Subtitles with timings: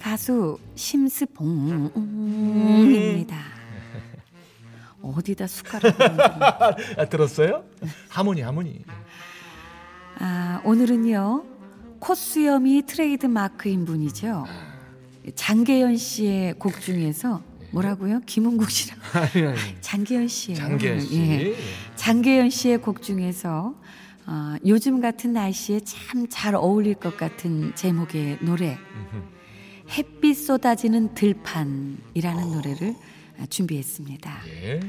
[0.00, 1.56] 가수 심스봉입니다.
[5.02, 6.58] 어디다 숟가락을 얹었나?
[6.98, 7.64] 아, 들었어요?
[8.08, 8.84] 하모니 하모니.
[10.18, 11.44] 아, 오늘은요.
[12.00, 14.46] 콧수염이 트레이드 마크인 분이죠.
[15.34, 18.20] 장계연 씨의 곡 중에서 뭐라고요?
[18.26, 18.98] 김은국 씨랑
[19.80, 20.58] 장계연 씨예요.
[20.58, 21.16] 장계연 씨.
[21.20, 21.54] 예.
[21.96, 23.74] 장계연 씨의 곡 중에서
[24.28, 28.76] 어, 요즘 같은 날씨에 참 잘 어울릴 것 같은 제목의 노래
[29.90, 32.94] 햇빛 쏟아지는 들판이라는 노래를
[33.40, 34.32] 아, 준비했습니다.
[34.62, 34.80] 예.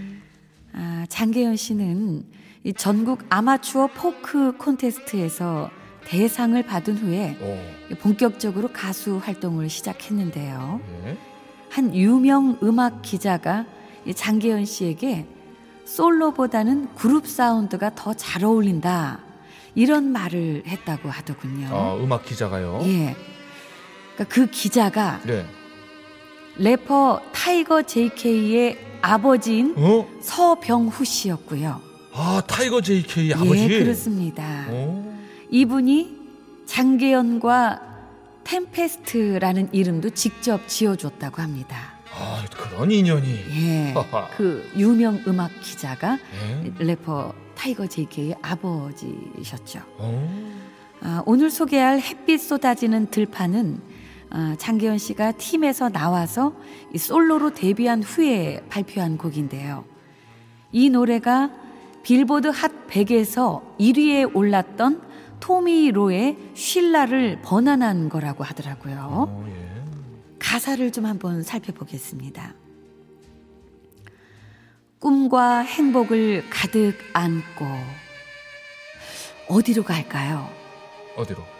[0.74, 2.24] 아, 장계연 씨는
[2.64, 5.70] 이 전국 아마추어 포크 콘테스트에서
[6.06, 7.96] 대상을 받은 후에 오.
[7.98, 10.82] 본격적으로 가수 활동을 시작했는데요.
[11.06, 11.18] 예.
[11.70, 13.66] 한 유명 음악 기자가
[14.06, 15.26] 이 장계연 씨에게
[15.86, 19.20] 솔로보다는 그룹 사운드가 더 잘 어울린다.
[19.76, 21.68] 이런 말을 했다고 하더군요.
[21.72, 22.80] 아, 음악 기자가요.
[22.84, 23.16] 예.
[24.18, 25.46] 그러니까 그 기자가 네.
[26.58, 30.08] 래퍼 타이거 JK의 아버지인 어?
[30.20, 31.80] 서병후 씨였고요.
[32.14, 33.70] 아, 타이거 JK 아버지.
[33.70, 34.66] 예, 그렇습니다.
[34.72, 35.14] 오.
[35.52, 36.18] 이분이
[36.66, 37.82] 장계현과
[38.44, 41.94] 템페스트라는 이름도 직접 지어줬다고 합니다.
[42.12, 43.36] 아, 그런 인연이.
[43.52, 43.94] 예,
[44.36, 46.74] 그 유명 음악 기자가 예.
[46.84, 49.80] 래퍼 타이거 JK의 아버지셨죠.
[50.00, 50.28] 오.
[51.02, 53.80] 아, 오늘 소개할 햇빛 쏟아지는 들판은
[54.30, 56.54] 아, 장계현 씨가 팀에서 나와서
[56.94, 59.86] 이 솔로로 데뷔한 후에 발표한 곡인데요.
[60.72, 61.52] 이 노래가
[62.04, 65.02] 빌보드 핫 100에서 1위에 올랐던
[65.40, 68.98] 토미 로의 쉴라를 번안한 거라고 하더라고요.
[69.30, 69.58] 어, 예.
[70.40, 72.54] 가사를 좀 한번 살펴보겠습니다.
[75.00, 77.66] 꿈과 행복을 가득 안고
[79.50, 80.50] 어디로 갈까요?
[81.16, 81.57] 어디로?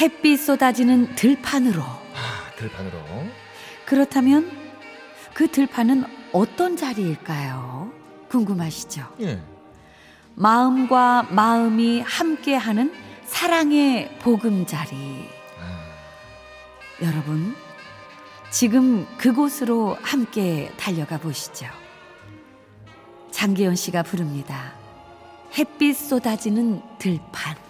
[0.00, 1.82] 햇빛 쏟아지는 들판으로.
[1.82, 2.98] 아, 들판으로.
[3.84, 4.50] 그렇다면
[5.34, 7.92] 그 들판은 어떤 자리일까요?
[8.28, 9.14] 궁금하시죠?
[9.22, 9.40] 예.
[10.36, 12.94] 마음과 마음이 함께하는
[13.24, 15.28] 사랑의 보금자리.
[15.60, 17.56] 아, 여러분,
[18.50, 21.66] 지금 그곳으로 함께 달려가 보시죠.
[23.32, 24.74] 장기연 씨가 부릅니다.
[25.58, 27.67] 햇빛 쏟아지는 들판.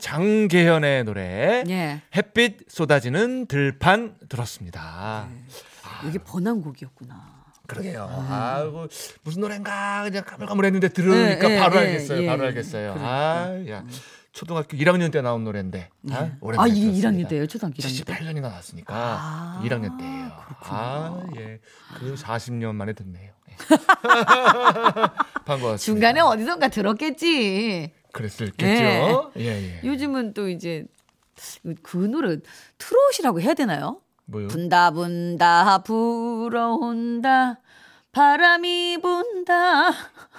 [0.00, 1.64] 장계현의 노래.
[1.68, 2.02] 예.
[2.14, 5.28] 햇빛 쏟아지는 들판 들었습니다.
[6.08, 7.40] 이게 번안곡이었구나.
[7.66, 8.08] 그러게요.
[8.10, 8.88] 아, 그
[9.22, 12.22] 무슨 노래인가 그냥 가물가물했는데 들으니까 예, 예, 바로 예, 알겠어요.
[12.22, 12.26] 예.
[12.26, 12.94] 바로 알겠어요.
[12.94, 13.08] 그러니까.
[13.08, 13.84] 아, 야.
[14.32, 15.88] 초등학교 1학년 때 나온 노래인데.
[16.10, 17.08] 아, 아, 오랜만에 이게 들었습니다.
[17.08, 17.46] 1학년 때예요?
[17.46, 18.14] 초등학교 1학년 때?
[18.14, 20.30] 78년이 나왔으니까 아, 1학년 때예요.
[20.46, 20.70] 그렇구나.
[20.70, 21.60] 아, 예.
[21.98, 23.32] 그 40년 만에 듣네요.
[23.50, 23.56] 예.
[25.46, 25.78] 반가웠습니다.
[25.78, 27.92] 중간에 어디선가 들었겠지.
[28.12, 29.32] 그랬을겠죠.
[29.36, 29.40] 예.
[29.42, 29.80] 예, 예.
[29.84, 30.84] 요즘은 또 이제
[31.82, 32.36] 그 노래
[32.78, 34.00] 트롯이라고 해야 되나요?
[34.26, 34.48] 뭐요?
[34.48, 37.60] 분다 분다 불어온다
[38.12, 39.90] 바람이 분다.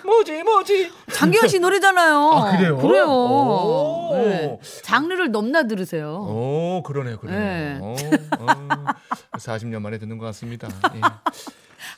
[0.04, 0.92] 뭐지 뭐지.
[1.14, 2.18] 장기현 씨 노래잖아요.
[2.18, 2.78] 아, 그래요?
[2.78, 3.06] 그래요.
[3.06, 4.10] 오.
[4.14, 4.60] 네.
[4.84, 6.18] 장르를 넘나 들으세요.
[6.28, 7.40] 오 그러네요 그러네요.
[7.42, 7.80] 네.
[7.82, 7.96] 어,
[8.40, 10.68] 어, 40년 만에 듣는 것 같습니다.
[10.96, 11.02] 예.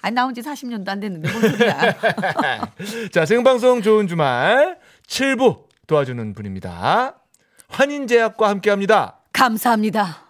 [0.01, 1.95] 아니 나온 지 40년도 안 됐는데 뭔 소리야.
[3.11, 4.77] 자, 생방송 좋은 주말
[5.13, 7.21] 7부 도와주는 분입니다.
[7.67, 9.19] 환인제약과 함께 합니다.
[9.31, 10.23] 감사합니다.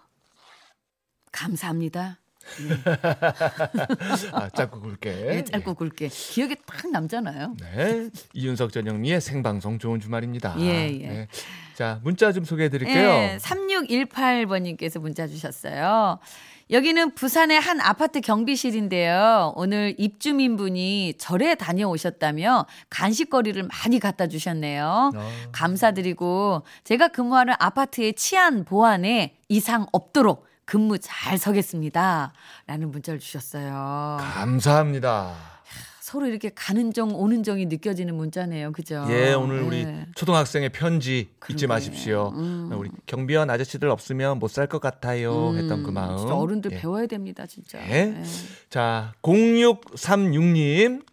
[1.32, 2.20] 감사합니다.
[4.34, 5.12] 아, 짧고 굵게.
[5.12, 7.56] 네, 짧고 굵게 기억에 딱 남잖아요.
[7.62, 8.10] 네.
[8.34, 10.56] 이윤석 전영미의 생방송 좋은 주말입니다.
[10.60, 11.08] 예, 예.
[11.08, 11.28] 네.
[11.76, 13.08] 자, 문자 좀 소개해 드릴게요.
[13.08, 16.20] 네, 3618번님께서 문자 주셨어요.
[16.72, 19.54] 여기는 부산의 한 아파트 경비실인데요.
[19.56, 25.12] 오늘 입주민분이 절에 다녀오셨다며 간식거리를 많이 갖다 주셨네요.
[25.16, 25.32] 어.
[25.52, 32.34] 감사드리고 제가 근무하는 아파트의 치안 보안에 이상 없도록 근무 잘 서겠습니다.
[32.68, 34.18] 라는 문자를 주셨어요.
[34.34, 35.53] 감사합니다.
[36.14, 38.72] 서로 이렇게 가는 정 오는 정이 느껴지는 문자네요.
[38.72, 39.04] 그죠?
[39.10, 40.06] 예, 오늘 우리 네.
[40.14, 41.66] 초등학생의 편지 잊지 그러게.
[41.68, 42.32] 마십시오.
[42.36, 42.70] 음.
[42.72, 45.56] 우리 경비원 아저씨들 없으면 못 살 것 같아요.
[45.56, 46.16] 했던 그 마음.
[46.18, 46.78] 진짜 어른들 예.
[46.82, 47.80] 배워야 됩니다, 진짜.
[47.90, 48.16] 예.
[48.16, 48.24] 예.
[48.70, 51.04] 자, 0636님.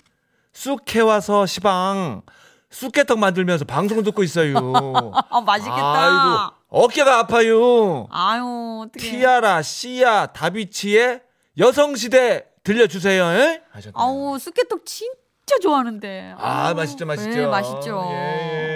[0.53, 2.21] 쑥해 와서 시방
[2.69, 4.75] 쑥개떡 만들면서 방송 듣고 있어요.
[5.31, 6.51] 아, 맛있겠다.
[6.51, 8.07] 아이고, 어깨가 아파요.
[8.11, 8.99] 아유, 어떻게.
[9.13, 11.23] 티아라, 씨야, 다비치의
[11.57, 13.25] 여성시대 들려주세요.
[13.33, 13.63] 에?
[13.71, 13.95] 하셨네요.
[13.95, 16.35] 아우, 쑥개떡 진짜 좋아하는데.
[16.37, 17.31] 아, 아우, 맛있죠, 맛있죠.
[17.31, 18.09] 네, 맛있죠.
[18.11, 18.15] 예,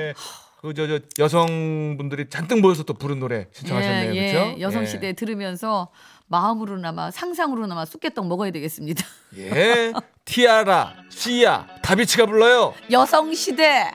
[0.09, 0.15] 예.
[0.61, 4.15] 그, 저, 저, 여성분들이 잔뜩 모여서 또 부른 노래 신청하셨네요.
[4.15, 4.57] 예, 그렇죠?
[4.57, 4.61] 예.
[4.61, 5.91] 여성 시대 들으면서
[6.27, 9.05] 마음으로나마 상상으로나마 쑥개떡 먹어야 되겠습니다.
[9.37, 9.93] 예.
[10.25, 12.73] 티아라, 씨야, 다비치가 불러요.
[12.91, 13.91] 여성 시대.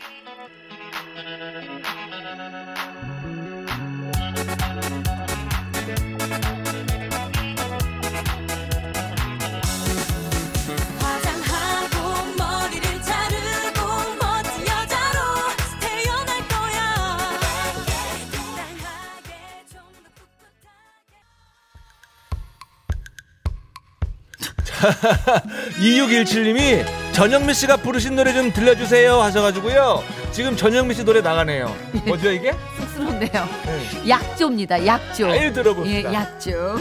[25.79, 30.03] 2617님이 전영미 씨가 부르신 노래 좀 들려주세요 하셔가지고요.
[30.31, 31.75] 지금 전영미 씨 노래 나가네요.
[32.05, 32.53] 뭐죠 이게?
[32.99, 33.49] 쑥스럽네요.
[33.65, 34.09] 네.
[34.09, 34.85] 약조입니다.
[34.85, 35.27] 약조.
[35.29, 36.13] 잘 예, 들어봅시다.
[36.13, 36.77] 약조.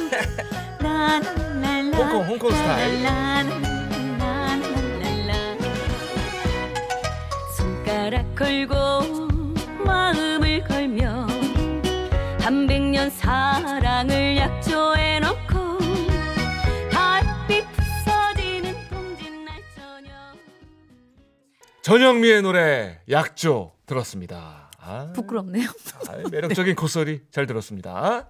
[1.96, 3.06] 홍콩, 홍콩 스타일.
[7.56, 8.74] 손가락 걸고
[9.84, 11.26] 마음을 걸며
[12.40, 14.57] 한백년 사랑을 약
[21.88, 24.68] 전영미의 노래 약조 들었습니다.
[24.78, 25.66] 아, 부끄럽네요.
[26.10, 28.28] 아, 매력적인 콧소리 잘 들었습니다.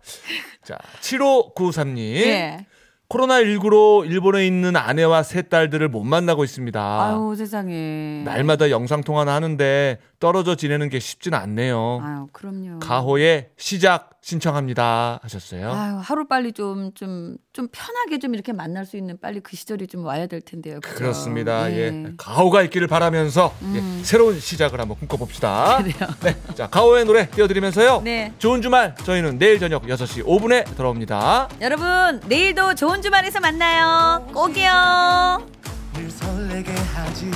[0.62, 1.98] 자, 7593님.
[1.98, 2.66] 예.
[3.08, 6.80] 코로나19로 일본에 있는 아내와 세 딸들을 못 만나고 있습니다.
[6.80, 8.22] 아유, 세상에.
[8.24, 12.00] 날마다 영상통화는 하는데 떨어져 지내는 게 쉽진 않네요.
[12.00, 12.78] 아유, 그럼요.
[12.78, 15.72] 가호의 시작 신청합니다 하셨어요.
[15.72, 19.86] 아유, 하루 빨리 좀, 좀, 좀 편하게 좀 이렇게 만날 수 있는 빨리 그 시절이
[19.86, 20.80] 좀 와야 될 텐데요.
[20.80, 20.96] 그죠?
[20.96, 21.70] 그렇습니다.
[21.72, 21.76] 예.
[21.76, 22.12] 예.
[22.18, 25.82] 가호가 있기를 바라면서 예, 새로운 시작을 한번 꿈꿔봅시다.
[26.22, 26.36] 네.
[26.54, 28.02] 자, 가호의 노래 띄워드리면서요.
[28.02, 28.34] 네.
[28.38, 31.48] 좋은 주말 저희는 내일 저녁 6시 5분에 돌아옵니다.
[31.62, 34.26] 여러분, 내일도 좋은 주말에서 만나요.
[34.34, 35.46] 꼭이요.
[35.94, 37.30] 늘 설레게 하지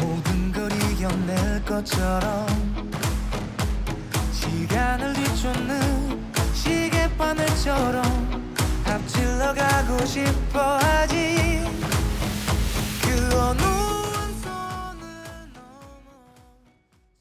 [0.00, 2.46] 모든 걸 이겨낼 것처럼
[4.32, 5.89] 시간을 뒤쫓는
[7.20, 8.02] 바늘처럼
[8.86, 11.62] 앞질러 가고 싶어 하지